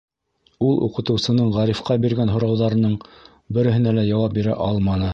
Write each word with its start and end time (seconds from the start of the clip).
Ул 0.69 0.79
уҡытыусының 0.87 1.51
Ғарифҡа 1.57 1.99
биргән 2.07 2.33
һорауҙарының 2.37 2.99
береһенә 3.59 3.97
лә 4.01 4.11
яуап 4.13 4.39
бирә 4.41 4.61
алманы. 4.71 5.09